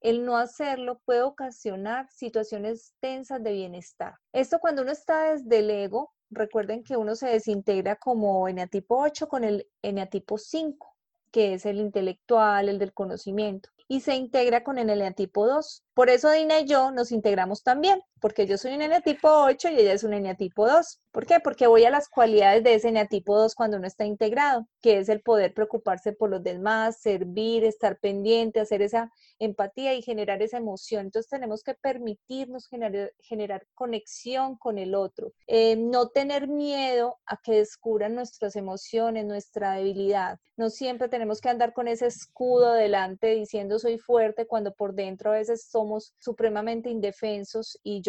El 0.00 0.24
no 0.24 0.38
hacerlo 0.38 1.00
puede 1.04 1.22
ocasionar 1.22 2.08
situaciones 2.10 2.94
tensas 3.00 3.42
de 3.42 3.52
bienestar. 3.52 4.14
Esto 4.32 4.58
cuando 4.58 4.82
uno 4.82 4.92
está 4.92 5.32
desde 5.32 5.58
el 5.58 5.70
ego, 5.70 6.12
recuerden 6.30 6.82
que 6.82 6.96
uno 6.96 7.14
se 7.14 7.28
desintegra 7.28 7.96
como 7.96 8.48
eneatipo 8.48 8.98
8 8.98 9.28
con 9.28 9.44
el 9.44 9.68
eneatipo 9.82 10.38
5, 10.38 10.96
que 11.30 11.54
es 11.54 11.66
el 11.66 11.78
intelectual, 11.78 12.68
el 12.68 12.78
del 12.78 12.94
conocimiento, 12.94 13.68
y 13.88 14.00
se 14.00 14.14
integra 14.14 14.64
con 14.64 14.78
el 14.78 14.88
eneatipo 14.88 15.46
2. 15.46 15.84
Por 15.92 16.08
eso 16.08 16.30
Dina 16.30 16.60
y 16.60 16.66
yo 16.66 16.90
nos 16.90 17.12
integramos 17.12 17.62
también. 17.62 18.00
Porque 18.24 18.46
yo 18.46 18.56
soy 18.56 18.72
un 18.72 18.80
eneatipo 18.80 19.28
8 19.28 19.68
y 19.68 19.80
ella 19.80 19.92
es 19.92 20.02
un 20.02 20.14
eneatipo 20.14 20.66
2. 20.66 20.98
¿Por 21.12 21.26
qué? 21.26 21.40
Porque 21.40 21.66
voy 21.66 21.84
a 21.84 21.90
las 21.90 22.08
cualidades 22.08 22.64
de 22.64 22.72
ese 22.72 22.88
eneatipo 22.88 23.38
2 23.38 23.54
cuando 23.54 23.76
uno 23.76 23.86
está 23.86 24.06
integrado, 24.06 24.66
que 24.80 24.96
es 24.96 25.10
el 25.10 25.20
poder 25.20 25.52
preocuparse 25.52 26.14
por 26.14 26.30
los 26.30 26.42
demás, 26.42 27.02
servir, 27.02 27.64
estar 27.64 27.98
pendiente, 28.00 28.60
hacer 28.60 28.80
esa 28.80 29.12
empatía 29.38 29.92
y 29.92 30.00
generar 30.00 30.40
esa 30.40 30.56
emoción. 30.56 31.04
Entonces 31.04 31.28
tenemos 31.28 31.62
que 31.62 31.74
permitirnos 31.74 32.66
generar, 32.66 33.12
generar 33.20 33.66
conexión 33.74 34.56
con 34.56 34.78
el 34.78 34.94
otro, 34.94 35.34
eh, 35.46 35.76
no 35.76 36.08
tener 36.08 36.48
miedo 36.48 37.18
a 37.26 37.36
que 37.36 37.52
descubran 37.52 38.14
nuestras 38.14 38.56
emociones, 38.56 39.26
nuestra 39.26 39.74
debilidad. 39.74 40.38
No 40.56 40.70
siempre 40.70 41.08
tenemos 41.08 41.42
que 41.42 41.50
andar 41.50 41.74
con 41.74 41.88
ese 41.88 42.06
escudo 42.06 42.72
delante 42.72 43.34
diciendo 43.34 43.78
soy 43.78 43.98
fuerte 43.98 44.46
cuando 44.46 44.72
por 44.72 44.94
dentro 44.94 45.30
a 45.30 45.34
veces 45.34 45.68
somos 45.68 46.14
supremamente 46.18 46.88
indefensos 46.88 47.78
y 47.82 48.00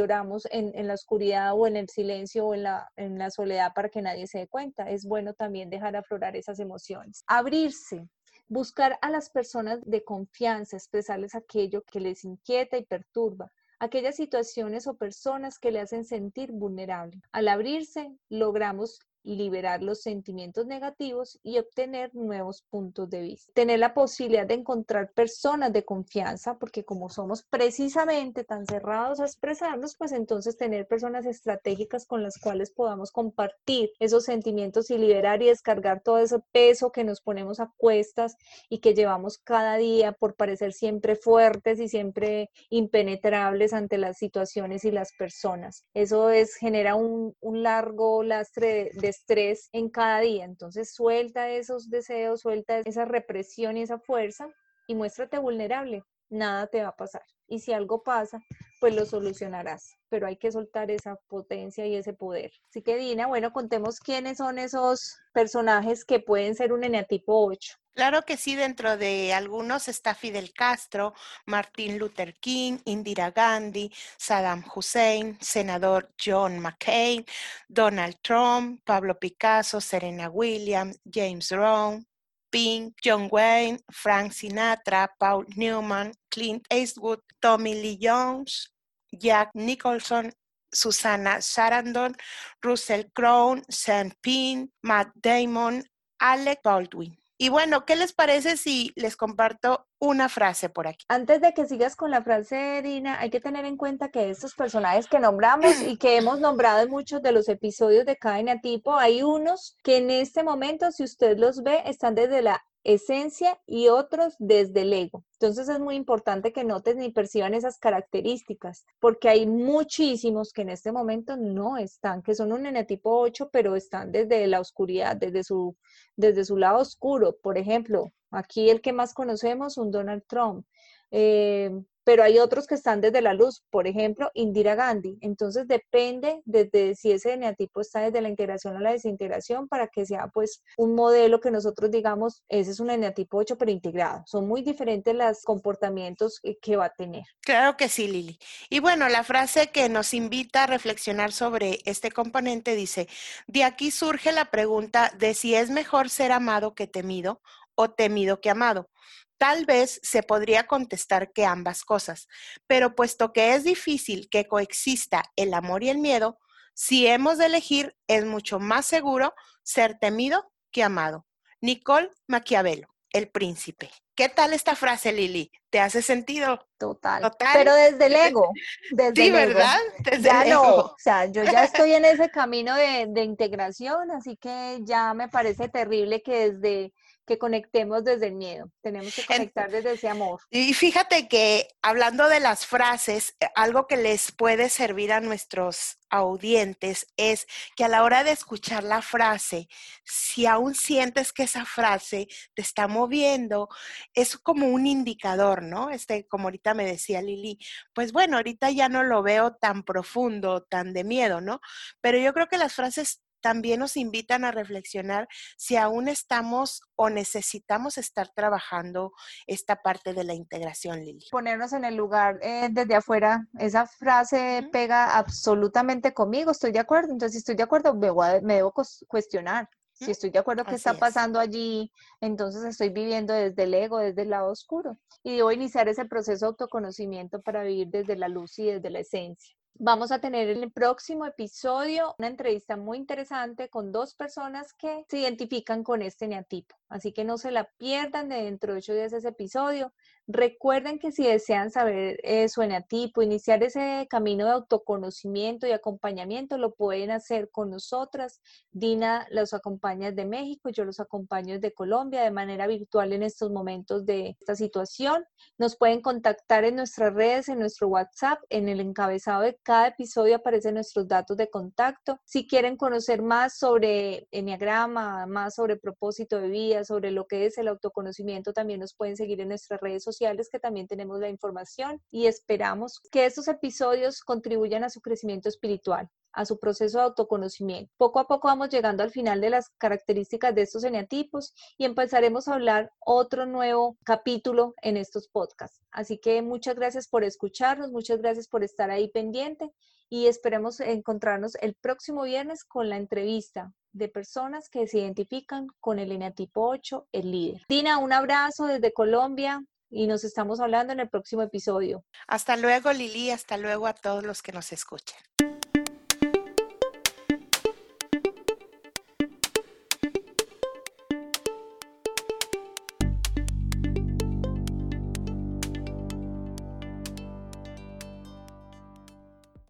en, 0.51 0.71
en 0.75 0.87
la 0.87 0.93
oscuridad 0.93 1.53
o 1.53 1.67
en 1.67 1.75
el 1.75 1.89
silencio 1.89 2.47
o 2.47 2.53
en 2.53 2.63
la, 2.63 2.89
en 2.95 3.17
la 3.17 3.29
soledad 3.29 3.73
para 3.73 3.89
que 3.89 4.01
nadie 4.01 4.27
se 4.27 4.39
dé 4.39 4.47
cuenta. 4.47 4.89
Es 4.89 5.05
bueno 5.05 5.33
también 5.33 5.69
dejar 5.69 5.95
aflorar 5.95 6.35
esas 6.35 6.59
emociones. 6.59 7.23
Abrirse, 7.27 8.07
buscar 8.47 8.97
a 9.01 9.09
las 9.09 9.29
personas 9.29 9.79
de 9.85 10.03
confianza, 10.03 10.77
expresarles 10.77 11.35
aquello 11.35 11.83
que 11.83 11.99
les 11.99 12.23
inquieta 12.23 12.77
y 12.77 12.85
perturba, 12.85 13.51
aquellas 13.79 14.15
situaciones 14.15 14.87
o 14.87 14.97
personas 14.97 15.59
que 15.59 15.71
le 15.71 15.79
hacen 15.79 16.05
sentir 16.05 16.51
vulnerable. 16.51 17.21
Al 17.31 17.47
abrirse, 17.47 18.09
logramos 18.29 18.99
liberar 19.25 19.81
los 19.81 20.01
sentimientos 20.01 20.65
negativos 20.67 21.39
y 21.43 21.57
obtener 21.57 22.13
nuevos 22.13 22.61
puntos 22.69 23.09
de 23.09 23.21
vista. 23.21 23.51
Tener 23.53 23.79
la 23.79 23.93
posibilidad 23.93 24.45
de 24.45 24.53
encontrar 24.53 25.11
personas 25.13 25.73
de 25.73 25.83
confianza, 25.83 26.57
porque 26.59 26.85
como 26.85 27.09
somos 27.09 27.43
precisamente 27.43 28.43
tan 28.43 28.65
cerrados 28.65 29.19
a 29.19 29.25
expresarnos, 29.25 29.95
pues 29.97 30.11
entonces 30.11 30.57
tener 30.57 30.87
personas 30.87 31.25
estratégicas 31.25 32.05
con 32.05 32.21
las 32.21 32.37
cuales 32.37 32.71
podamos 32.71 33.11
compartir 33.11 33.91
esos 33.99 34.25
sentimientos 34.25 34.91
y 34.91 34.97
liberar 34.97 35.41
y 35.41 35.47
descargar 35.47 36.01
todo 36.01 36.19
ese 36.19 36.39
peso 36.51 36.91
que 36.91 37.03
nos 37.03 37.21
ponemos 37.21 37.59
a 37.59 37.71
cuestas 37.77 38.35
y 38.69 38.79
que 38.79 38.93
llevamos 38.93 39.39
cada 39.39 39.77
día 39.77 40.11
por 40.11 40.35
parecer 40.35 40.73
siempre 40.73 41.15
fuertes 41.15 41.79
y 41.79 41.87
siempre 41.87 42.49
impenetrables 42.69 43.73
ante 43.73 43.97
las 43.97 44.17
situaciones 44.17 44.85
y 44.85 44.91
las 44.91 45.13
personas. 45.13 45.85
Eso 45.93 46.29
es 46.29 46.55
genera 46.55 46.95
un, 46.95 47.35
un 47.39 47.63
largo 47.63 48.23
lastre 48.23 48.91
de 48.93 49.14
estrés 49.15 49.69
en 49.71 49.89
cada 49.89 50.19
día. 50.19 50.45
Entonces 50.45 50.93
suelta 50.93 51.49
esos 51.49 51.89
deseos, 51.89 52.41
suelta 52.41 52.79
esa 52.79 53.05
represión 53.05 53.77
y 53.77 53.81
esa 53.81 53.99
fuerza 53.99 54.47
y 54.87 54.95
muéstrate 54.95 55.37
vulnerable. 55.37 56.03
Nada 56.29 56.67
te 56.67 56.81
va 56.81 56.89
a 56.89 56.95
pasar. 56.95 57.23
Y 57.47 57.59
si 57.59 57.73
algo 57.73 58.01
pasa, 58.03 58.39
pues 58.79 58.95
lo 58.95 59.05
solucionarás. 59.05 59.95
Pero 60.09 60.27
hay 60.27 60.37
que 60.37 60.51
soltar 60.51 60.91
esa 60.91 61.15
potencia 61.27 61.85
y 61.85 61.95
ese 61.95 62.13
poder. 62.13 62.51
Así 62.69 62.81
que 62.81 62.97
Dina, 62.97 63.27
bueno, 63.27 63.51
contemos 63.51 63.99
quiénes 63.99 64.37
son 64.37 64.57
esos 64.57 65.17
personajes 65.33 66.05
que 66.05 66.19
pueden 66.19 66.55
ser 66.55 66.73
un 66.73 66.83
eneatipo 66.83 67.45
8. 67.45 67.75
Claro 67.95 68.23
que 68.25 68.35
sí, 68.35 68.55
dentro 68.55 68.97
de 68.97 69.33
algunos 69.33 69.87
está 69.87 70.13
Fidel 70.15 70.51
Castro, 70.51 71.13
Martin 71.45 71.97
Luther 71.97 72.35
King, 72.41 72.79
Indira 72.83 73.31
Gandhi, 73.31 73.89
Saddam 74.17 74.65
Hussein, 74.75 75.37
senador 75.39 76.13
John 76.17 76.59
McCain, 76.59 77.25
Donald 77.69 78.17
Trump, 78.21 78.81
Pablo 78.83 79.17
Picasso, 79.17 79.79
Serena 79.79 80.29
Williams, 80.29 80.99
James 81.05 81.47
Brown, 81.49 82.05
Pink, 82.51 82.95
John 83.01 83.29
Wayne, 83.31 83.79
Frank 83.89 84.33
Sinatra, 84.33 85.07
Paul 85.17 85.45
Newman, 85.55 86.11
Clint 86.29 86.65
Eastwood, 86.69 87.21
Tommy 87.39 87.75
Lee 87.75 87.97
Jones, 87.97 88.73
Jack 89.09 89.51
Nicholson, 89.53 90.33
Susana 90.69 91.37
Sarandon, 91.39 92.13
Russell 92.61 93.05
Crowe, 93.13 93.61
Sam 93.69 94.11
Penn, 94.21 94.69
Matt 94.83 95.11
Damon, 95.15 95.81
Alec 96.19 96.61
Baldwin. 96.61 97.15
Y 97.37 97.49
bueno, 97.49 97.85
¿qué 97.85 97.97
les 97.97 98.13
parece 98.13 98.55
si 98.55 98.93
les 98.95 99.17
comparto 99.17 99.87
una 99.99 100.29
frase 100.29 100.69
por 100.69 100.87
aquí? 100.87 101.05
Antes 101.09 101.41
de 101.41 101.53
que 101.53 101.65
sigas 101.65 101.97
con 101.97 102.09
la 102.09 102.23
frase, 102.23 102.81
Dina, 102.81 103.19
hay 103.19 103.29
que 103.29 103.41
tener 103.41 103.65
en 103.65 103.75
cuenta 103.75 104.09
que 104.09 104.29
estos 104.29 104.53
personajes 104.55 105.07
que 105.07 105.19
nombramos 105.19 105.81
y 105.81 105.97
que 105.97 106.15
hemos 106.15 106.39
nombrado 106.39 106.81
en 106.83 106.89
muchos 106.89 107.21
de 107.21 107.33
los 107.33 107.49
episodios 107.49 108.05
de 108.05 108.15
Cadena 108.15 108.61
Tipo, 108.61 108.95
hay 108.95 109.21
unos 109.21 109.77
que 109.83 109.97
en 109.97 110.11
este 110.11 110.43
momento, 110.43 110.91
si 110.91 111.03
usted 111.03 111.37
los 111.37 111.61
ve, 111.61 111.83
están 111.85 112.15
desde 112.15 112.41
la 112.41 112.63
esencia 112.85 113.59
y 113.65 113.87
otros 113.89 114.35
desde 114.37 114.83
el 114.83 114.93
ego. 114.93 115.25
Entonces 115.33 115.67
es 115.67 115.79
muy 115.79 115.95
importante 115.95 116.53
que 116.53 116.63
noten 116.63 117.01
y 117.01 117.11
perciban 117.11 117.55
esas 117.55 117.77
características, 117.77 118.85
porque 118.99 119.27
hay 119.27 119.47
muchísimos 119.47 120.53
que 120.53 120.61
en 120.61 120.69
este 120.69 120.91
momento 120.91 121.35
no 121.35 121.77
están, 121.77 122.21
que 122.21 122.35
son 122.35 122.53
un 122.53 122.65
enetipo 122.67 123.19
8, 123.19 123.49
pero 123.51 123.75
están 123.75 124.11
desde 124.11 124.45
la 124.47 124.61
oscuridad, 124.61 125.17
desde 125.17 125.43
su, 125.43 125.75
desde 126.15 126.45
su 126.45 126.57
lado 126.57 126.79
oscuro. 126.79 127.35
Por 127.41 127.57
ejemplo, 127.57 128.13
aquí 128.29 128.69
el 128.69 128.81
que 128.81 128.93
más 128.93 129.13
conocemos, 129.13 129.77
un 129.77 129.91
Donald 129.91 130.23
Trump. 130.27 130.65
Eh, 131.09 131.71
pero 132.05 132.23
hay 132.23 132.39
otros 132.39 132.67
que 132.67 132.75
están 132.75 133.01
desde 133.01 133.21
la 133.21 133.33
luz, 133.33 133.63
por 133.69 133.87
ejemplo, 133.87 134.31
Indira 134.33 134.75
Gandhi. 134.75 135.17
Entonces 135.21 135.67
depende 135.67 136.41
desde 136.45 136.95
si 136.95 137.11
ese 137.11 137.33
eneatipo 137.33 137.81
está 137.81 137.99
desde 137.99 138.21
la 138.21 138.29
integración 138.29 138.77
o 138.77 138.79
la 138.79 138.91
desintegración 138.91 139.67
para 139.67 139.87
que 139.87 140.05
sea 140.05 140.29
pues 140.33 140.61
un 140.77 140.95
modelo 140.95 141.41
que 141.41 141.51
nosotros 141.51 141.91
digamos, 141.91 142.43
ese 142.47 142.71
es 142.71 142.79
un 142.79 142.91
eneatipo 142.91 143.37
8 143.37 143.57
pero 143.57 143.71
integrado. 143.71 144.23
Son 144.27 144.47
muy 144.47 144.61
diferentes 144.61 145.13
los 145.13 145.41
comportamientos 145.41 146.39
que 146.61 146.75
va 146.77 146.85
a 146.85 146.93
tener. 146.93 147.23
Claro 147.41 147.75
que 147.75 147.89
sí, 147.89 148.07
Lili. 148.07 148.37
Y 148.69 148.79
bueno, 148.79 149.09
la 149.09 149.23
frase 149.23 149.71
que 149.71 149.89
nos 149.89 150.13
invita 150.13 150.63
a 150.63 150.67
reflexionar 150.67 151.31
sobre 151.31 151.79
este 151.85 152.11
componente 152.11 152.75
dice, 152.75 153.07
de 153.47 153.63
aquí 153.63 153.89
surge 153.89 154.31
la 154.31 154.51
pregunta 154.51 155.11
de 155.17 155.33
si 155.33 155.55
es 155.55 155.71
mejor 155.71 156.09
ser 156.09 156.31
amado 156.31 156.75
que 156.75 156.85
temido 156.85 157.41
o 157.75 157.89
temido 157.89 158.39
que 158.39 158.49
amado. 158.49 158.89
Tal 159.37 159.65
vez 159.65 159.99
se 160.01 160.23
podría 160.23 160.65
contestar 160.67 161.31
que 161.33 161.45
ambas 161.45 161.83
cosas, 161.83 162.27
pero 162.67 162.95
puesto 162.95 163.33
que 163.33 163.53
es 163.53 163.63
difícil 163.63 164.29
que 164.29 164.47
coexista 164.47 165.23
el 165.35 165.53
amor 165.53 165.83
y 165.83 165.89
el 165.89 165.97
miedo, 165.97 166.39
si 166.73 167.07
hemos 167.07 167.37
de 167.37 167.45
elegir, 167.45 167.95
es 168.07 168.25
mucho 168.25 168.59
más 168.59 168.85
seguro 168.85 169.33
ser 169.63 169.97
temido 169.97 170.51
que 170.71 170.83
amado. 170.83 171.25
Nicole 171.61 172.11
Maquiavelo, 172.27 172.87
el 173.11 173.29
príncipe. 173.29 173.89
¿Qué 174.15 174.29
tal 174.29 174.53
esta 174.53 174.75
frase, 174.75 175.11
Lili? 175.11 175.51
¿Te 175.69 175.79
hace 175.79 176.01
sentido? 176.01 176.67
Total. 176.77 177.31
Pero 177.53 177.73
desde 177.73 178.05
el 178.05 178.15
ego. 178.27 178.51
Desde 178.91 179.15
sí, 179.15 179.27
el 179.27 179.35
ego. 179.35 179.47
¿verdad? 179.47 179.79
Desde 179.99 180.23
ya 180.23 180.43
el 180.43 180.49
no, 180.49 180.63
ego. 180.63 180.81
o 180.81 180.95
sea, 180.97 181.25
yo 181.25 181.43
ya 181.43 181.63
estoy 181.65 181.93
en 181.93 182.05
ese 182.05 182.29
camino 182.29 182.75
de, 182.75 183.07
de 183.09 183.23
integración, 183.23 184.11
así 184.11 184.37
que 184.37 184.79
ya 184.83 185.13
me 185.13 185.27
parece 185.27 185.67
terrible 185.67 186.21
que 186.21 186.51
desde 186.51 186.93
que 187.25 187.37
conectemos 187.37 188.03
desde 188.03 188.27
el 188.27 188.35
miedo, 188.35 188.71
tenemos 188.81 189.13
que 189.15 189.25
conectar 189.25 189.71
desde 189.71 189.93
ese 189.93 190.07
amor. 190.07 190.41
Y 190.49 190.73
fíjate 190.73 191.27
que 191.27 191.67
hablando 191.81 192.27
de 192.29 192.39
las 192.39 192.65
frases, 192.65 193.35
eh, 193.39 193.47
algo 193.55 193.87
que 193.87 193.97
les 193.97 194.31
puede 194.31 194.69
servir 194.69 195.11
a 195.11 195.21
nuestros 195.21 195.97
audientes 196.09 197.07
es 197.17 197.47
que 197.75 197.83
a 197.83 197.87
la 197.87 198.03
hora 198.03 198.23
de 198.23 198.31
escuchar 198.31 198.83
la 198.83 199.01
frase, 199.01 199.67
si 200.03 200.45
aún 200.45 200.75
sientes 200.75 201.33
que 201.33 201.43
esa 201.43 201.65
frase 201.65 202.27
te 202.53 202.61
está 202.61 202.87
moviendo, 202.87 203.69
es 204.13 204.37
como 204.37 204.67
un 204.67 204.87
indicador, 204.87 205.63
¿no? 205.63 205.89
Este, 205.89 206.27
como 206.27 206.45
ahorita 206.45 206.73
me 206.73 206.85
decía 206.85 207.21
Lili, 207.21 207.59
pues 207.93 208.11
bueno, 208.11 208.37
ahorita 208.37 208.71
ya 208.71 208.89
no 208.89 209.03
lo 209.03 209.23
veo 209.23 209.55
tan 209.55 209.83
profundo, 209.83 210.63
tan 210.63 210.93
de 210.93 211.03
miedo, 211.03 211.41
¿no? 211.41 211.59
Pero 212.01 212.17
yo 212.19 212.33
creo 212.33 212.47
que 212.47 212.57
las 212.57 212.73
frases 212.73 213.24
también 213.45 213.79
nos 213.79 213.95
invitan 213.95 214.43
a 214.43 214.49
reflexionar 214.51 215.27
si 215.55 215.77
aún 215.77 216.07
estamos 216.07 216.81
o 216.95 217.11
necesitamos 217.11 217.99
estar 217.99 218.27
trabajando 218.35 219.11
esta 219.45 219.75
parte 219.83 220.15
de 220.15 220.23
la 220.23 220.33
integración, 220.33 221.05
Lili. 221.05 221.27
Ponernos 221.29 221.71
en 221.73 221.85
el 221.85 221.95
lugar 221.95 222.39
eh, 222.41 222.69
desde 222.71 222.95
afuera, 222.95 223.47
esa 223.59 223.85
frase 223.85 224.67
pega 224.71 225.15
absolutamente 225.15 226.11
conmigo, 226.11 226.49
estoy 226.49 226.71
de 226.71 226.79
acuerdo, 226.79 227.11
entonces 227.11 227.33
si 227.33 227.37
estoy 227.37 227.53
de 227.55 227.61
acuerdo, 227.61 227.93
me, 227.93 228.07
a- 228.07 228.41
me 228.41 228.55
debo 228.55 228.73
cuestionar. 229.07 229.69
Si 229.93 230.09
estoy 230.09 230.31
de 230.31 230.39
acuerdo, 230.39 230.63
¿qué 230.63 230.71
Así 230.71 230.77
está 230.77 230.91
es. 230.93 230.97
pasando 230.97 231.39
allí? 231.39 231.91
Entonces 232.19 232.63
estoy 232.63 232.89
viviendo 232.89 233.31
desde 233.31 233.63
el 233.63 233.73
ego, 233.75 233.99
desde 233.99 234.23
el 234.23 234.31
lado 234.31 234.51
oscuro. 234.51 234.97
Y 235.23 235.35
debo 235.37 235.51
iniciar 235.51 235.87
ese 235.87 236.05
proceso 236.05 236.45
de 236.45 236.49
autoconocimiento 236.49 237.41
para 237.43 237.61
vivir 237.63 237.89
desde 237.89 238.15
la 238.17 238.27
luz 238.27 238.57
y 238.57 238.65
desde 238.65 238.89
la 238.89 238.99
esencia. 238.99 239.55
Vamos 239.77 240.13
a 240.13 240.19
tener 240.19 240.47
en 240.49 240.63
el 240.63 240.71
próximo 240.71 241.25
episodio 241.25 242.15
una 242.17 242.29
entrevista 242.29 242.77
muy 242.77 242.97
interesante 242.97 243.69
con 243.69 243.91
dos 243.91 244.13
personas 244.15 244.73
que 244.73 245.03
se 245.09 245.19
identifican 245.19 245.83
con 245.83 246.01
este 246.01 246.29
neatipo. 246.29 246.77
Así 246.89 247.11
que 247.13 247.23
no 247.23 247.37
se 247.37 247.51
la 247.51 247.69
pierdan 247.77 248.29
de 248.29 248.43
dentro 248.43 248.73
de 248.73 248.79
ocho 248.79 248.93
días 248.93 249.13
ese 249.13 249.29
episodio. 249.29 249.93
Recuerden 250.27 250.97
que 250.97 251.11
si 251.11 251.23
desean 251.23 251.69
saber 251.69 252.19
eh, 252.23 252.49
su 252.49 252.63
eneatipo, 252.63 253.21
iniciar 253.21 253.61
ese 253.63 254.07
camino 254.09 254.45
de 254.45 254.51
autoconocimiento 254.51 255.67
y 255.67 255.71
acompañamiento, 255.71 256.57
lo 256.57 256.73
pueden 256.73 257.11
hacer 257.11 257.51
con 257.51 257.69
nosotras. 257.69 258.41
Dina 258.71 259.27
los 259.29 259.53
acompaña 259.53 260.11
de 260.11 260.25
México, 260.25 260.69
yo 260.69 260.83
los 260.83 260.99
acompaño 260.99 261.59
de 261.59 261.73
Colombia 261.73 262.23
de 262.23 262.31
manera 262.31 262.65
virtual 262.65 263.13
en 263.13 263.21
estos 263.21 263.51
momentos 263.51 264.05
de 264.05 264.29
esta 264.39 264.55
situación. 264.55 265.25
Nos 265.59 265.77
pueden 265.77 266.01
contactar 266.01 266.63
en 266.63 266.75
nuestras 266.75 267.13
redes, 267.13 267.49
en 267.49 267.59
nuestro 267.59 267.87
WhatsApp. 267.87 268.39
En 268.49 268.67
el 268.67 268.79
encabezado 268.79 269.41
de 269.41 269.59
cada 269.61 269.89
episodio 269.89 270.37
aparecen 270.37 270.73
nuestros 270.73 271.07
datos 271.07 271.37
de 271.37 271.49
contacto. 271.51 272.19
Si 272.25 272.47
quieren 272.47 272.77
conocer 272.77 273.21
más 273.21 273.57
sobre 273.57 274.27
Enneagrama, 274.31 275.27
más 275.27 275.55
sobre 275.55 275.77
propósito 275.77 276.39
de 276.39 276.49
vida, 276.49 276.74
sobre 276.83 277.11
lo 277.11 277.27
que 277.27 277.45
es 277.45 277.57
el 277.57 277.67
autoconocimiento, 277.67 278.53
también 278.53 278.79
nos 278.79 278.93
pueden 278.93 279.15
seguir 279.15 279.39
en 279.41 279.49
nuestras 279.49 279.79
redes 279.79 280.03
sociales 280.03 280.49
que 280.51 280.59
también 280.59 280.87
tenemos 280.87 281.19
la 281.19 281.29
información 281.29 282.01
y 282.11 282.25
esperamos 282.25 282.99
que 283.11 283.25
estos 283.25 283.47
episodios 283.47 284.21
contribuyan 284.21 284.83
a 284.83 284.89
su 284.89 285.01
crecimiento 285.01 285.47
espiritual 285.47 286.09
a 286.35 286.45
su 286.45 286.59
proceso 286.59 286.99
de 286.99 287.05
autoconocimiento. 287.05 287.91
Poco 287.97 288.19
a 288.19 288.27
poco 288.27 288.47
vamos 288.47 288.69
llegando 288.69 289.01
al 289.01 289.11
final 289.11 289.41
de 289.41 289.49
las 289.49 289.69
características 289.77 290.53
de 290.53 290.61
estos 290.61 290.83
eneatipos 290.83 291.53
y 291.77 291.85
empezaremos 291.85 292.47
a 292.47 292.53
hablar 292.53 292.91
otro 292.99 293.45
nuevo 293.45 293.97
capítulo 294.03 294.75
en 294.81 294.97
estos 294.97 295.27
podcasts. 295.29 295.81
Así 295.91 296.19
que 296.19 296.41
muchas 296.41 296.75
gracias 296.75 297.07
por 297.07 297.23
escucharnos, 297.23 297.91
muchas 297.91 298.19
gracias 298.19 298.47
por 298.47 298.63
estar 298.63 298.91
ahí 298.91 299.09
pendiente 299.09 299.71
y 300.09 300.27
esperemos 300.27 300.79
encontrarnos 300.81 301.55
el 301.55 301.73
próximo 301.75 302.23
viernes 302.23 302.63
con 302.63 302.89
la 302.89 302.97
entrevista 302.97 303.73
de 303.93 304.09
personas 304.09 304.69
que 304.69 304.87
se 304.87 304.99
identifican 304.99 305.67
con 305.79 305.99
el 305.99 306.11
eneatipo 306.11 306.67
8, 306.67 307.07
el 307.13 307.31
líder. 307.31 307.61
Dina, 307.69 307.97
un 307.97 308.11
abrazo 308.11 308.65
desde 308.65 308.93
Colombia 308.93 309.63
y 309.89 310.07
nos 310.07 310.23
estamos 310.25 310.59
hablando 310.59 310.91
en 310.91 310.99
el 310.99 311.09
próximo 311.09 311.41
episodio. 311.41 312.03
Hasta 312.27 312.57
luego, 312.57 312.91
Lili, 312.91 313.31
hasta 313.31 313.57
luego 313.57 313.87
a 313.87 313.93
todos 313.93 314.23
los 314.23 314.41
que 314.41 314.51
nos 314.51 314.73
escuchan. 314.73 315.19